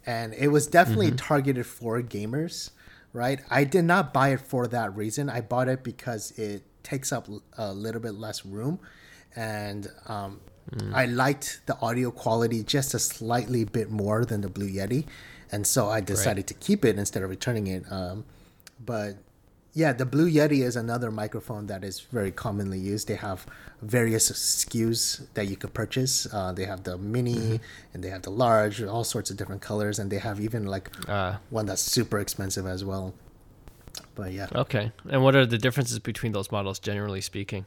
And 0.05 0.33
it 0.33 0.47
was 0.47 0.65
definitely 0.65 1.11
targeted 1.11 1.65
for 1.65 2.01
gamers, 2.01 2.69
right? 3.11 3.41
I 3.49 3.65
did 3.65 3.83
not 3.83 4.13
buy 4.13 4.29
it 4.29 4.39
for 4.39 4.65
that 4.67 4.95
reason. 4.95 5.29
I 5.29 5.41
bought 5.41 5.67
it 5.67 5.83
because 5.83 6.31
it 6.39 6.63
takes 6.83 7.11
up 7.11 7.27
a 7.57 7.73
little 7.73 7.99
bit 7.99 8.13
less 8.13 8.45
room, 8.45 8.79
and 9.35 9.91
um, 10.07 10.39
I 10.93 11.05
liked 11.05 11.61
the 11.65 11.77
audio 11.81 12.11
quality 12.11 12.63
just 12.63 12.93
a 12.93 12.99
slightly 12.99 13.63
bit 13.65 13.89
more 13.89 14.23
than 14.25 14.41
the 14.41 14.49
Blue 14.49 14.69
Yeti, 14.69 15.05
and 15.51 15.65
so 15.65 15.89
I 15.89 15.99
decided 16.01 16.45
to 16.47 16.53
keep 16.53 16.85
it 16.85 16.97
instead 16.97 17.23
of 17.23 17.29
returning 17.29 17.67
it. 17.67 17.83
Um, 17.91 18.25
but 18.85 19.15
Yeah, 19.73 19.93
the 19.93 20.05
Blue 20.05 20.29
Yeti 20.29 20.61
is 20.69 20.75
another 20.75 21.11
microphone 21.11 21.67
that 21.67 21.83
is 21.83 21.99
very 22.11 22.31
commonly 22.31 22.79
used. 22.79 23.07
They 23.07 23.15
have 23.15 23.45
various 23.83 24.31
SKUs 24.31 25.27
that 25.35 25.45
you 25.47 25.55
could 25.55 25.73
purchase. 25.73 26.27
Uh, 26.33 26.51
they 26.51 26.65
have 26.65 26.83
the 26.83 26.97
mini 26.97 27.35
Mm-hmm. 27.35 27.93
and 27.93 28.03
they 28.03 28.09
have 28.09 28.23
the 28.23 28.31
large, 28.31 28.81
all 28.83 29.03
sorts 29.03 29.29
of 29.31 29.37
different 29.37 29.61
colors, 29.61 29.99
and 29.99 30.09
they 30.11 30.17
have 30.19 30.39
even 30.47 30.65
like 30.65 30.89
Uh, 31.07 31.37
one 31.51 31.65
that's 31.67 31.83
super 31.83 32.19
expensive 32.19 32.65
as 32.65 32.83
well. 32.83 33.13
But 34.15 34.33
yeah, 34.33 34.47
okay. 34.63 34.91
And 35.09 35.21
what 35.23 35.35
are 35.35 35.45
the 35.45 35.57
differences 35.57 35.99
between 35.99 36.31
those 36.33 36.51
models, 36.51 36.79
generally 36.79 37.21
speaking? 37.21 37.65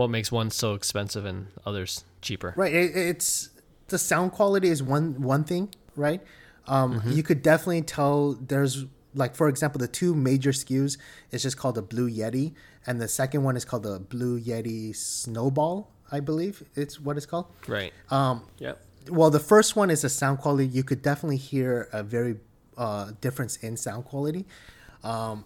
What 0.00 0.08
makes 0.08 0.32
one 0.32 0.50
so 0.50 0.72
expensive 0.80 1.24
and 1.26 1.48
others 1.66 2.04
cheaper? 2.22 2.54
right. 2.56 2.72
It, 2.72 2.96
it's 2.96 3.50
the 3.88 3.98
sound 3.98 4.32
quality 4.32 4.68
is 4.68 4.82
one 4.82 5.20
one 5.20 5.44
thing, 5.44 5.64
right? 5.94 6.22
Um, 6.66 7.02
You 7.06 7.22
could 7.22 7.42
definitely 7.42 7.82
tell 7.82 8.16
there's 8.52 8.86
like 9.14 9.34
for 9.40 9.46
example 9.48 9.78
the 9.78 9.92
two 10.00 10.14
major 10.14 10.52
SKUs 10.52 10.96
is 11.32 11.42
just 11.42 11.56
called 11.60 11.74
the 11.74 11.82
Blue 11.82 12.08
Yeti, 12.08 12.54
and 12.86 12.94
the 12.98 13.08
second 13.08 13.40
one 13.48 13.56
is 13.60 13.64
called 13.66 13.82
the 13.82 13.98
Blue 14.00 14.40
Yeti 14.40 14.96
Snowball. 14.96 15.90
I 16.10 16.20
believe 16.20 16.62
it's 16.74 16.98
what 16.98 17.16
it's 17.18 17.26
called. 17.26 17.46
Right. 17.68 17.92
Um, 18.10 18.36
Yep. 18.58 18.76
well, 19.10 19.30
the 19.30 19.44
first 19.52 19.76
one 19.76 19.90
is 19.90 20.00
the 20.00 20.08
sound 20.08 20.38
quality. 20.38 20.66
You 20.66 20.82
could 20.82 21.02
definitely 21.02 21.36
hear 21.52 21.88
a 21.92 22.02
very 22.02 22.36
uh, 22.78 23.12
difference 23.20 23.56
in 23.66 23.76
sound 23.76 24.06
quality. 24.06 24.46
Um, 25.04 25.44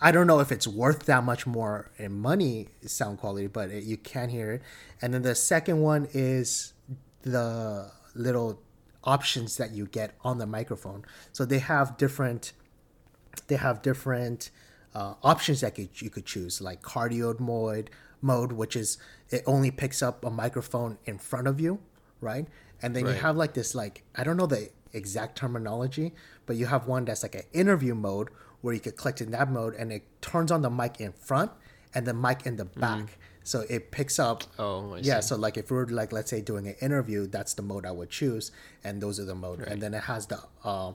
I 0.00 0.12
don't 0.12 0.26
know 0.26 0.38
if 0.40 0.52
it's 0.52 0.66
worth 0.68 1.06
that 1.06 1.24
much 1.24 1.46
more 1.46 1.90
in 1.96 2.12
money 2.20 2.68
sound 2.86 3.18
quality, 3.18 3.48
but 3.48 3.70
it, 3.70 3.84
you 3.84 3.96
can 3.96 4.28
hear 4.28 4.52
it. 4.52 4.62
And 5.02 5.12
then 5.12 5.22
the 5.22 5.34
second 5.34 5.80
one 5.80 6.08
is 6.12 6.72
the 7.22 7.90
little 8.14 8.60
options 9.04 9.56
that 9.56 9.72
you 9.72 9.86
get 9.86 10.14
on 10.22 10.38
the 10.38 10.46
microphone. 10.46 11.04
So 11.32 11.44
they 11.44 11.58
have 11.58 11.96
different 11.96 12.52
they 13.46 13.56
have 13.56 13.82
different 13.82 14.50
uh, 14.94 15.14
options 15.22 15.60
that 15.60 15.74
could, 15.74 16.00
you 16.02 16.10
could 16.10 16.26
choose, 16.26 16.60
like 16.60 16.82
cardioid 16.82 17.38
mode, 17.40 17.90
mode, 18.20 18.52
which 18.52 18.74
is 18.74 18.98
it 19.30 19.42
only 19.46 19.70
picks 19.70 20.02
up 20.02 20.24
a 20.24 20.30
microphone 20.30 20.98
in 21.04 21.18
front 21.18 21.46
of 21.46 21.60
you, 21.60 21.78
right? 22.20 22.46
And 22.82 22.94
then 22.96 23.04
Right. 23.04 23.14
you 23.14 23.20
have 23.20 23.36
like 23.36 23.54
this, 23.54 23.74
like 23.74 24.02
I 24.16 24.24
don't 24.24 24.36
know 24.36 24.46
the 24.46 24.70
exact 24.92 25.36
terminology, 25.36 26.14
but 26.46 26.56
you 26.56 26.66
have 26.66 26.86
one 26.86 27.04
that's 27.04 27.22
like 27.22 27.34
an 27.34 27.42
interview 27.52 27.94
mode 27.94 28.28
where 28.60 28.74
you 28.74 28.80
could 28.80 28.96
click 28.96 29.20
in 29.20 29.30
that 29.30 29.50
mode 29.50 29.74
and 29.74 29.92
it 29.92 30.02
turns 30.20 30.50
on 30.50 30.62
the 30.62 30.70
mic 30.70 31.00
in 31.00 31.12
front 31.12 31.50
and 31.94 32.06
the 32.06 32.14
mic 32.14 32.44
in 32.46 32.56
the 32.56 32.64
back. 32.64 33.18
So 33.44 33.64
it 33.70 33.90
picks 33.90 34.18
up. 34.18 34.42
Mm. 34.42 34.46
Oh, 34.58 34.94
I 34.94 34.98
yeah. 34.98 35.20
see. 35.20 35.28
So 35.28 35.36
like 35.36 35.56
if 35.56 35.70
we 35.70 35.76
were 35.78 35.86
like 35.86 36.12
let's 36.12 36.30
say 36.30 36.40
doing 36.42 36.66
an 36.68 36.74
interview, 36.82 37.26
that's 37.26 37.54
the 37.54 37.62
mode 37.62 37.86
I 37.86 37.92
would 37.92 38.10
choose, 38.10 38.50
and 38.84 39.00
those 39.00 39.18
are 39.18 39.24
the 39.24 39.34
mode. 39.34 39.60
And 39.60 39.80
then 39.80 39.94
it 39.94 40.02
has 40.04 40.26
the 40.26 40.40
uh, 40.64 40.92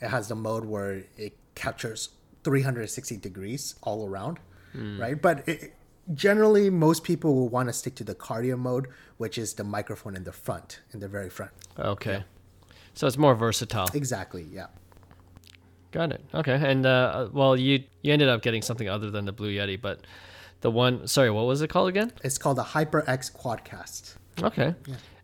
it 0.00 0.08
has 0.08 0.28
the 0.28 0.36
mode 0.36 0.64
where 0.64 1.02
it 1.16 1.36
captures 1.56 2.10
360 2.44 3.16
degrees 3.16 3.74
all 3.82 4.06
around, 4.06 4.38
Hmm. 4.72 5.00
right? 5.00 5.20
But 5.20 5.48
it, 5.48 5.74
generally, 6.14 6.70
most 6.70 7.02
people 7.02 7.34
will 7.34 7.48
want 7.48 7.68
to 7.68 7.72
stick 7.72 7.96
to 7.96 8.04
the 8.04 8.14
cardioid 8.14 8.58
mode, 8.60 8.86
which 9.16 9.36
is 9.36 9.54
the 9.54 9.64
microphone 9.64 10.14
in 10.14 10.22
the 10.22 10.32
front, 10.32 10.80
in 10.92 11.00
the 11.00 11.08
very 11.08 11.28
front. 11.30 11.50
Okay. 11.78 12.22
So 12.94 13.06
it's 13.08 13.18
more 13.18 13.34
versatile. 13.34 13.88
Exactly. 13.92 14.46
Yeah. 14.52 14.66
Got 15.90 16.12
it. 16.12 16.24
Okay. 16.34 16.54
And 16.62 16.84
uh, 16.86 17.28
well, 17.32 17.56
you 17.56 17.84
you 18.02 18.12
ended 18.12 18.28
up 18.28 18.42
getting 18.42 18.62
something 18.62 18.88
other 18.88 19.10
than 19.10 19.24
the 19.24 19.32
Blue 19.32 19.50
Yeti, 19.54 19.80
but 19.80 20.00
the 20.60 20.70
one. 20.70 21.06
Sorry, 21.08 21.30
what 21.30 21.46
was 21.46 21.62
it 21.62 21.68
called 21.68 21.88
again? 21.88 22.12
It's 22.22 22.38
called 22.38 22.58
the 22.58 22.62
HyperX 22.64 23.32
Quadcast. 23.32 24.14
Okay. 24.42 24.74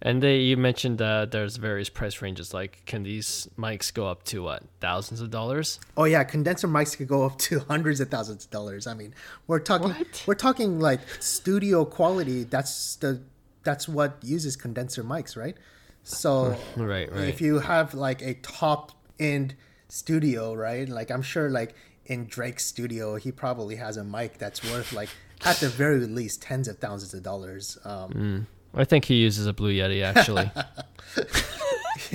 And 0.02 0.22
they 0.22 0.38
you 0.38 0.56
mentioned 0.56 1.00
uh, 1.00 1.26
there's 1.26 1.56
various 1.56 1.88
price 1.88 2.20
ranges. 2.20 2.52
Like, 2.52 2.82
can 2.84 3.04
these 3.04 3.48
mics 3.58 3.92
go 3.94 4.08
up 4.08 4.24
to 4.24 4.42
what 4.42 4.62
thousands 4.80 5.20
of 5.20 5.30
dollars? 5.30 5.78
Oh 5.96 6.04
yeah, 6.04 6.24
condenser 6.24 6.66
mics 6.66 6.96
could 6.96 7.08
go 7.08 7.24
up 7.24 7.38
to 7.38 7.60
hundreds 7.68 8.00
of 8.00 8.08
thousands 8.10 8.44
of 8.46 8.50
dollars. 8.50 8.86
I 8.86 8.94
mean, 8.94 9.14
we're 9.46 9.60
talking 9.60 9.88
What? 9.90 10.24
we're 10.26 10.34
talking 10.34 10.80
like 10.80 11.00
studio 11.20 11.84
quality. 11.84 12.42
That's 12.44 12.96
the 12.96 13.22
that's 13.62 13.88
what 13.88 14.18
uses 14.22 14.56
condenser 14.56 15.04
mics, 15.04 15.36
right? 15.36 15.56
So 16.02 16.56
Right, 16.76 17.10
right. 17.10 17.28
if 17.28 17.40
you 17.40 17.60
have 17.60 17.94
like 17.94 18.20
a 18.20 18.34
top 18.34 18.92
end 19.20 19.54
studio, 19.94 20.54
right? 20.54 20.88
Like 20.88 21.10
I'm 21.10 21.22
sure 21.22 21.50
like 21.50 21.74
in 22.06 22.26
Drake's 22.26 22.66
studio, 22.66 23.16
he 23.16 23.32
probably 23.32 23.76
has 23.76 23.96
a 23.96 24.04
mic 24.04 24.38
that's 24.38 24.62
worth 24.70 24.92
like 24.92 25.08
at 25.44 25.56
the 25.56 25.68
very 25.68 26.00
least 26.00 26.42
tens 26.42 26.68
of 26.68 26.78
thousands 26.78 27.14
of 27.14 27.22
dollars. 27.22 27.78
Um, 27.84 28.46
I 28.74 28.84
think 28.84 29.04
he 29.04 29.14
uses 29.14 29.46
a 29.46 29.52
Blue 29.52 29.72
Yeti 29.72 30.02
actually. 30.02 30.50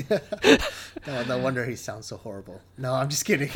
no, 1.07 1.23
no 1.23 1.37
wonder 1.37 1.65
he 1.65 1.75
sounds 1.75 2.07
so 2.07 2.17
horrible. 2.17 2.61
No, 2.77 2.93
I'm 2.93 3.09
just 3.09 3.25
kidding. 3.25 3.49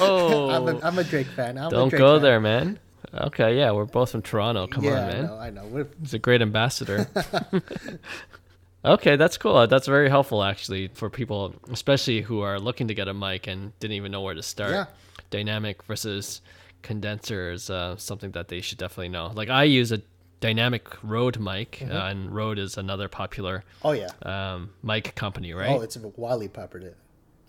oh, 0.00 0.50
I'm, 0.68 0.68
a, 0.68 0.80
I'm 0.80 0.98
a 0.98 1.04
Drake 1.04 1.28
fan. 1.28 1.56
I'm 1.58 1.70
don't 1.70 1.90
Drake 1.90 2.00
go 2.00 2.16
fan. 2.16 2.22
there, 2.22 2.40
man. 2.40 2.78
Okay, 3.14 3.56
yeah, 3.56 3.70
we're 3.70 3.84
both 3.84 4.10
from 4.10 4.22
Toronto. 4.22 4.66
Come 4.66 4.84
yeah, 4.84 4.90
on, 4.90 4.98
I 4.98 5.06
man. 5.06 5.24
know, 5.24 5.38
I 5.38 5.50
know. 5.50 5.66
We're, 5.66 5.86
He's 6.00 6.14
a 6.14 6.18
great 6.18 6.42
ambassador. 6.42 7.08
okay, 8.84 9.16
that's 9.16 9.36
cool. 9.38 9.66
That's 9.66 9.86
very 9.86 10.08
helpful 10.08 10.42
actually 10.42 10.88
for 10.88 11.10
people, 11.10 11.54
especially 11.70 12.22
who 12.22 12.40
are 12.40 12.58
looking 12.58 12.88
to 12.88 12.94
get 12.94 13.08
a 13.08 13.14
mic 13.14 13.46
and 13.46 13.78
didn't 13.80 13.94
even 13.96 14.12
know 14.12 14.22
where 14.22 14.34
to 14.34 14.42
start. 14.42 14.72
Yeah. 14.72 14.86
Dynamic 15.30 15.82
versus 15.84 16.40
condenser 16.82 17.50
is 17.52 17.70
uh, 17.70 17.96
something 17.96 18.30
that 18.32 18.48
they 18.48 18.60
should 18.60 18.78
definitely 18.78 19.08
know. 19.10 19.30
Like 19.34 19.50
I 19.50 19.64
use 19.64 19.92
a 19.92 20.00
dynamic 20.40 20.86
Rode 21.02 21.38
mic, 21.38 21.78
Mm-hmm. 21.80 21.92
uh, 21.96 22.08
and 22.10 22.34
Rode 22.34 22.58
is 22.58 22.76
another 22.78 23.08
popular 23.08 23.64
oh 23.82 23.92
yeah. 23.92 24.10
um, 24.22 24.70
mic 24.82 25.14
company, 25.16 25.52
right? 25.52 25.70
Oh, 25.70 25.80
it's 25.80 25.96
wildly 26.16 26.48
popular. 26.48 26.94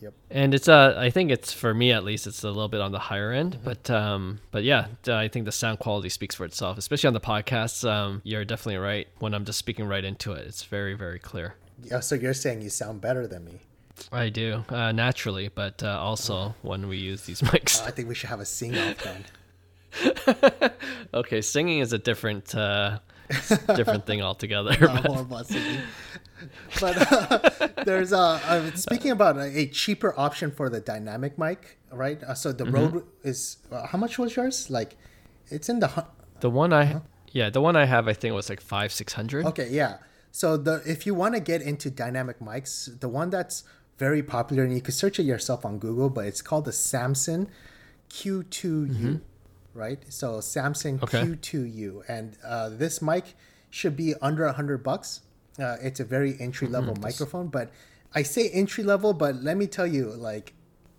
Yep. 0.01 0.13
and 0.31 0.53
it's 0.53 0.69
uh 0.69 0.95
I 0.97 1.09
think 1.09 1.29
it's 1.29 1.51
for 1.51 1.73
me 1.73 1.91
at 1.91 2.05
least 2.05 2.25
it's 2.25 2.43
a 2.43 2.47
little 2.47 2.69
bit 2.69 2.79
on 2.79 2.91
the 2.93 2.99
higher 2.99 3.31
end, 3.31 3.55
Mm-hmm. 3.55 3.63
but 3.65 3.89
um 3.89 4.39
but 4.51 4.63
yeah, 4.63 4.87
I 5.07 5.27
think 5.27 5.45
the 5.45 5.51
sound 5.51 5.79
quality 5.79 6.09
speaks 6.09 6.35
for 6.35 6.45
itself, 6.45 6.77
especially 6.77 7.07
on 7.07 7.13
the 7.13 7.19
podcasts. 7.19 7.87
Um, 7.89 8.21
you're 8.23 8.45
definitely 8.45 8.77
right 8.77 9.07
when 9.19 9.33
I'm 9.33 9.43
just 9.45 9.59
speaking 9.59 9.85
right 9.87 10.05
into 10.05 10.31
it. 10.33 10.47
It's 10.47 10.63
very 10.63 10.93
very 10.93 11.19
clear. 11.19 11.55
Yeah, 11.83 11.99
so 11.99 12.15
you're 12.15 12.33
saying 12.33 12.61
you 12.61 12.69
sound 12.69 13.01
better 13.01 13.27
than 13.27 13.43
me. 13.45 13.59
I 14.13 14.29
do 14.29 14.63
uh, 14.69 14.93
naturally, 14.93 15.49
but 15.49 15.83
uh, 15.83 15.99
also 15.99 16.55
when 16.61 16.87
we 16.87 16.95
use 16.97 17.23
these 17.23 17.41
mics. 17.49 17.81
Uh, 17.81 17.87
I 17.87 17.91
think 17.91 18.07
we 18.07 18.15
should 18.15 18.29
have 18.29 18.39
a 18.39 18.45
sing 18.45 18.77
off 18.77 18.97
then. 19.03 19.25
okay, 21.13 21.41
singing 21.41 21.79
is 21.79 21.93
a 21.93 21.97
different 21.97 22.53
uh, 22.55 22.99
different 23.75 24.05
thing 24.05 24.21
altogether. 24.21 24.71
About. 24.81 25.29
But 26.79 27.11
uh, 27.11 27.67
there's 27.85 28.13
uh, 28.13 28.39
uh, 28.45 28.71
speaking 28.75 29.11
about 29.11 29.37
a, 29.37 29.47
a 29.59 29.67
cheaper 29.67 30.17
option 30.17 30.51
for 30.51 30.69
the 30.69 30.79
dynamic 30.79 31.37
mic, 31.37 31.77
right? 31.91 32.21
Uh, 32.23 32.33
so 32.33 32.51
the 32.51 32.63
Mm-hmm. 32.65 32.75
Rode 32.95 33.03
is 33.23 33.57
uh, 33.71 33.85
how 33.87 33.97
much 33.97 34.17
was 34.17 34.35
yours? 34.35 34.69
Like, 34.69 34.95
it's 35.47 35.67
in 35.69 35.79
the 35.79 35.87
hu- 35.89 36.09
the 36.39 36.49
one 36.49 36.71
I 36.73 36.83
Uh-huh. 36.83 36.99
yeah 37.31 37.49
the 37.49 37.61
one 37.61 37.75
I 37.75 37.85
have 37.85 38.07
I 38.07 38.13
think 38.13 38.33
was 38.33 38.49
like 38.49 38.61
five 38.61 38.91
six 38.93 39.13
hundred. 39.13 39.45
Okay, 39.47 39.67
yeah. 39.69 39.97
So 40.31 40.55
the 40.57 40.81
if 40.85 41.05
you 41.05 41.13
want 41.13 41.33
to 41.35 41.41
get 41.41 41.61
into 41.61 41.89
dynamic 41.91 42.39
mics, 42.39 42.99
the 42.99 43.09
one 43.09 43.29
that's 43.29 43.63
very 43.97 44.23
popular 44.23 44.63
and 44.63 44.73
you 44.73 44.81
can 44.81 44.93
search 44.93 45.19
it 45.19 45.23
yourself 45.23 45.65
on 45.65 45.77
Google, 45.79 46.09
but 46.09 46.25
it's 46.25 46.41
called 46.41 46.63
the 46.65 46.71
Samson 46.71 47.49
Q2U, 48.11 49.19
right? 49.73 49.99
So 50.09 50.39
Samson 50.41 50.99
Okay. 51.03 51.23
Q2U, 51.23 52.03
and 52.07 52.37
uh, 52.45 52.69
this 52.69 53.01
mic 53.01 53.35
should 53.69 53.95
be 53.95 54.15
under 54.21 54.45
a 54.45 54.53
hundred 54.53 54.83
bucks. 54.83 55.21
Uh, 55.59 55.75
it's 55.81 55.99
a 55.99 56.05
very 56.05 56.37
entry 56.39 56.67
level 56.67 56.95
microphone, 57.01 57.47
but 57.47 57.71
I 58.15 58.23
say 58.23 58.49
entry 58.49 58.83
level, 58.83 59.13
but 59.13 59.35
let 59.43 59.57
me 59.57 59.67
tell 59.67 59.87
you, 59.87 60.09
like 60.11 60.53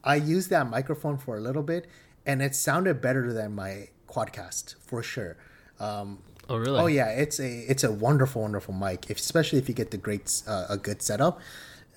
I 0.05 0.17
used 0.17 0.51
that 0.51 0.69
microphone 0.69 1.19
for 1.19 1.37
a 1.37 1.41
little 1.41 1.63
bit, 1.63 1.87
and 2.27 2.43
it 2.43 2.55
sounded 2.55 3.01
better 3.01 3.33
than 3.33 3.55
my 3.55 3.89
Quadcast 4.09 4.75
for 4.81 5.03
sure. 5.03 5.37
Um, 5.79 6.19
Oh 6.49 6.57
really? 6.57 6.81
Oh 6.81 6.87
yeah, 6.89 7.11
it's 7.11 7.39
a 7.39 7.49
it's 7.71 7.85
a 7.85 7.93
wonderful 7.93 8.43
wonderful 8.43 8.75
mic, 8.75 9.09
if, 9.09 9.19
especially 9.19 9.61
if 9.61 9.69
you 9.69 9.75
get 9.75 9.93
the 9.93 9.97
great 9.97 10.43
uh, 10.49 10.67
a 10.69 10.77
good 10.77 11.01
setup. 11.01 11.41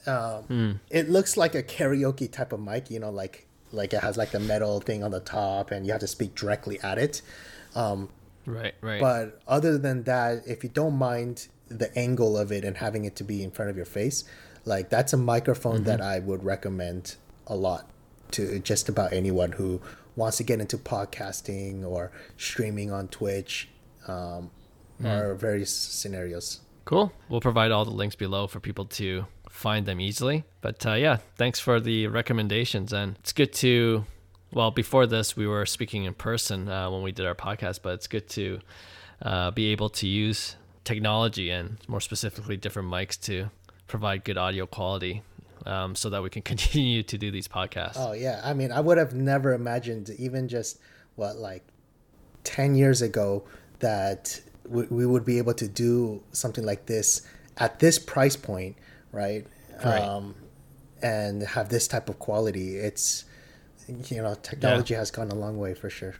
Um, 0.06 0.80
It 0.89 1.10
looks 1.10 1.38
like 1.38 1.56
a 1.56 1.63
karaoke 1.63 2.32
type 2.32 2.53
of 2.53 2.60
mic, 2.60 2.92
you 2.92 3.00
know, 3.00 3.10
like 3.10 3.48
like 3.74 3.94
it 3.94 4.01
has 4.01 4.15
like 4.18 4.32
the 4.32 4.39
metal 4.39 4.80
thing 4.80 5.03
on 5.03 5.12
the 5.12 5.20
top, 5.20 5.72
and 5.72 5.86
you 5.86 5.92
have 5.92 6.01
to 6.01 6.08
speak 6.08 6.36
directly 6.36 6.80
at 6.82 6.98
it. 6.98 7.22
Um, 7.75 8.10
Right 8.46 8.75
right. 8.82 9.00
but 9.00 9.42
other 9.48 9.77
than 9.77 10.03
that, 10.03 10.44
if 10.46 10.63
you 10.63 10.70
don't 10.70 10.96
mind 10.98 11.48
the 11.70 11.98
angle 11.98 12.38
of 12.38 12.51
it 12.51 12.65
and 12.65 12.77
having 12.77 13.06
it 13.06 13.15
to 13.18 13.24
be 13.24 13.42
in 13.42 13.51
front 13.51 13.72
of 13.72 13.77
your 13.77 13.86
face, 13.86 14.25
like 14.65 14.89
that's 14.89 15.13
a 15.13 15.18
microphone 15.18 15.84
that 15.84 16.01
I 16.01 16.20
would 16.20 16.44
recommend 16.44 17.15
a 17.48 17.56
lot 17.56 17.89
to 18.32 18.60
just 18.60 18.89
about 18.89 19.13
anyone 19.13 19.53
who 19.53 19.82
wants 20.15 20.38
to 20.38 20.44
get 20.44 20.60
into 20.60 20.77
podcasting 20.77 21.86
or 21.86 22.12
streaming 22.38 22.92
on 22.92 23.08
Twitch 23.08 23.70
um, 24.08 24.51
or 25.03 25.36
various 25.36 25.72
scenarios. 25.74 26.60
Cool. 26.86 27.13
We'll 27.30 27.42
provide 27.42 27.72
all 27.72 27.86
the 27.86 27.92
links 27.92 28.15
below 28.15 28.48
for 28.48 28.60
people 28.60 28.86
to 28.86 29.25
find 29.53 29.86
them 29.86 30.01
easily. 30.01 30.43
But 30.62 30.86
uh, 30.86 30.95
yeah, 30.95 31.17
thanks 31.36 31.60
for 31.60 31.79
the 31.79 32.07
recommendations. 32.07 32.91
And 32.91 33.15
it's 33.19 33.31
good 33.31 33.53
to, 33.53 34.03
well, 34.51 34.72
before 34.72 35.05
this, 35.05 35.38
we 35.38 35.45
were 35.48 35.65
speaking 35.67 36.05
in 36.05 36.15
person 36.15 36.67
uh, 36.67 36.89
when 36.89 37.03
we 37.03 37.12
did 37.12 37.27
our 37.27 37.36
podcast, 37.36 37.81
but 37.83 37.93
it's 37.93 38.07
good 38.07 38.27
to 38.29 38.60
uh, 39.22 39.51
be 39.51 39.67
able 39.67 39.89
to 39.89 40.07
use 40.07 40.55
technology 40.83 41.51
and 41.51 41.77
more 41.88 42.01
specifically 42.01 42.57
different 42.57 42.89
mics 42.89 43.17
to 43.22 43.51
provide 43.88 44.24
good 44.24 44.39
audio 44.39 44.65
quality 44.65 45.22
um, 45.67 45.95
so 45.95 46.10
that 46.10 46.24
we 46.24 46.31
can 46.31 46.41
continue 46.53 47.03
to 47.03 47.17
do 47.17 47.29
these 47.29 47.48
podcasts. 47.48 47.93
Oh 47.95 48.13
yeah, 48.13 48.41
I 48.43 48.53
mean, 48.53 48.72
I 48.72 48.81
would 48.81 48.98
have 48.98 49.13
never 49.13 49.53
imagined 49.53 50.10
even 50.17 50.48
just 50.48 50.79
what 51.15 51.38
like 51.38 51.63
10 52.43 52.74
years 52.74 53.03
ago 53.03 53.43
that 53.79 54.41
we, 54.67 54.88
we 54.88 55.05
would 55.05 55.24
be 55.24 55.38
able 55.38 55.53
to 55.53 55.67
do 55.67 56.24
something 56.31 56.65
like 56.65 56.88
this 56.88 57.22
at 57.57 57.79
this 57.79 58.00
price 58.00 58.36
point 58.36 58.75
right, 59.13 59.46
Right. 59.84 60.01
Um, 60.01 60.36
and 61.01 61.41
have 61.43 61.70
this 61.70 61.88
type 61.88 62.10
of 62.10 62.20
quality 62.20 62.75
it's 62.77 63.25
you 64.10 64.22
know 64.22 64.36
technology 64.36 64.93
has 64.93 65.12
gone 65.12 65.29
a 65.32 65.36
long 65.36 65.58
way 65.58 65.74
for 65.74 65.89
sure 65.89 66.15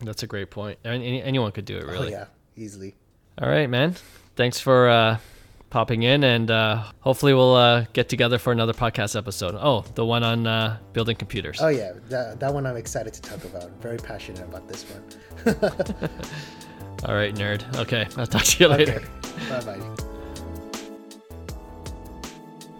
That's 0.00 0.22
a 0.22 0.26
great 0.26 0.50
point. 0.50 0.78
Any, 0.84 1.22
anyone 1.22 1.52
could 1.52 1.64
do 1.64 1.76
it, 1.78 1.84
really. 1.84 2.08
oh 2.08 2.18
yeah 2.18 2.26
easily 2.56 2.94
All 3.40 3.48
right, 3.48 3.68
man. 3.70 3.94
Thanks 4.36 4.58
for 4.60 4.88
uh, 4.88 5.18
popping 5.70 6.02
in, 6.02 6.24
and 6.24 6.50
uh, 6.50 6.84
hopefully 7.00 7.34
we'll 7.34 7.54
uh, 7.54 7.84
get 7.92 8.08
together 8.08 8.38
for 8.38 8.52
another 8.52 8.72
podcast 8.72 9.16
episode. 9.16 9.54
Oh, 9.58 9.84
the 9.94 10.04
one 10.04 10.22
on 10.24 10.46
uh, 10.46 10.78
building 10.92 11.16
computers. 11.16 11.58
oh 11.60 11.68
yeah 11.68 11.92
that, 12.08 12.38
that 12.40 12.52
one 12.54 12.66
i'm 12.66 12.76
excited 12.76 13.12
to 13.14 13.22
talk 13.22 13.42
about 13.44 13.70
very 13.80 13.96
passionate 13.98 14.42
about 14.44 14.66
this 14.68 14.84
one 14.84 15.04
All 17.06 17.14
right, 17.14 17.32
nerd. 17.34 17.62
Okay, 17.78 18.06
I'll 18.16 18.26
talk 18.26 18.42
to 18.44 18.64
you 18.64 18.68
later. 18.68 19.00
bye 19.48 19.60
bye 19.64 20.07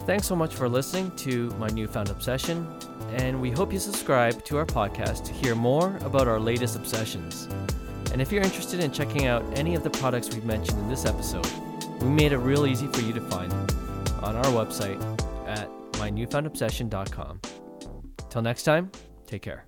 Thanks 0.09 0.27
so 0.27 0.35
much 0.35 0.55
for 0.55 0.71
listening 0.71 1.11
to 1.17 1.51
my 1.59 1.69
newfound 1.69 2.09
obsession, 2.09 2.67
and 3.11 3.39
we 3.39 3.51
hope 3.51 3.71
you 3.71 3.79
subscribe 3.79 4.43
to 4.47 4.57
our 4.57 4.65
podcast 4.65 5.27
to 5.27 5.35
hear 5.35 5.55
more 5.55 5.99
about 5.99 6.27
our 6.27 6.41
latest 6.41 6.77
obsessions. 6.77 7.47
And 8.11 8.23
if 8.23 8.33
you're 8.33 8.43
interested 8.43 8.81
in 8.81 8.91
checking 8.91 9.27
out 9.27 9.45
any 9.53 9.75
of 9.75 9.83
the 9.83 9.91
products 9.91 10.33
we've 10.33 10.47
mentioned 10.47 10.79
in 10.79 10.89
this 10.89 11.05
episode, 11.05 11.47
we 12.01 12.09
made 12.09 12.33
it 12.33 12.39
real 12.39 12.65
easy 12.65 12.87
for 12.87 13.03
you 13.03 13.13
to 13.13 13.21
find 13.21 13.53
on 14.23 14.35
our 14.35 14.47
website 14.47 14.99
at 15.47 15.69
mynewfoundobsession.com. 15.93 17.41
Till 18.31 18.41
next 18.41 18.63
time, 18.63 18.91
take 19.27 19.43
care. 19.43 19.67